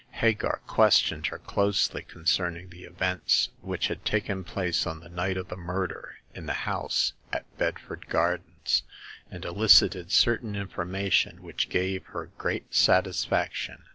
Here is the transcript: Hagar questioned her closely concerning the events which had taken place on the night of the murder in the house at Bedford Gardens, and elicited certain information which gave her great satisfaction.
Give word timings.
Hagar 0.13 0.61
questioned 0.65 1.27
her 1.27 1.37
closely 1.37 2.01
concerning 2.01 2.69
the 2.69 2.85
events 2.85 3.49
which 3.61 3.87
had 3.87 4.03
taken 4.03 4.43
place 4.43 4.87
on 4.87 4.99
the 4.99 5.09
night 5.09 5.37
of 5.37 5.49
the 5.49 5.55
murder 5.55 6.15
in 6.33 6.47
the 6.47 6.53
house 6.65 7.13
at 7.31 7.45
Bedford 7.59 8.07
Gardens, 8.09 8.81
and 9.29 9.45
elicited 9.45 10.11
certain 10.11 10.55
information 10.55 11.43
which 11.43 11.69
gave 11.69 12.03
her 12.07 12.31
great 12.39 12.73
satisfaction. 12.73 13.83